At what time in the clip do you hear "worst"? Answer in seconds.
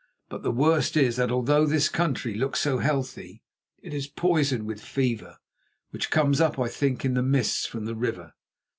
0.49-0.97